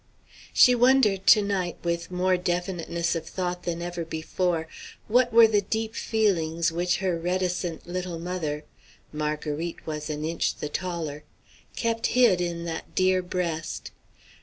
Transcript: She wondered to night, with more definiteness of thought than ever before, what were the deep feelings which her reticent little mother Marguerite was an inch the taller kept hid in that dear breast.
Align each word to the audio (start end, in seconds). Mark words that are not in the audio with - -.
She 0.51 0.73
wondered 0.73 1.27
to 1.27 1.43
night, 1.43 1.77
with 1.83 2.09
more 2.09 2.35
definiteness 2.35 3.13
of 3.15 3.23
thought 3.27 3.65
than 3.65 3.83
ever 3.83 4.03
before, 4.03 4.67
what 5.07 5.31
were 5.31 5.45
the 5.47 5.61
deep 5.61 5.93
feelings 5.93 6.71
which 6.71 6.97
her 7.05 7.19
reticent 7.19 7.85
little 7.87 8.17
mother 8.17 8.63
Marguerite 9.13 9.85
was 9.85 10.09
an 10.09 10.25
inch 10.25 10.55
the 10.55 10.69
taller 10.69 11.23
kept 11.75 12.07
hid 12.17 12.41
in 12.41 12.65
that 12.65 12.95
dear 12.95 13.21
breast. 13.21 13.91